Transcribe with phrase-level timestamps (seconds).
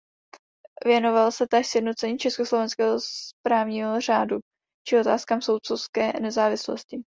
[0.85, 2.97] Věnoval se též sjednocení československého
[3.45, 4.37] právního řádu
[4.87, 7.01] či otázkám soudcovské nezávislosti.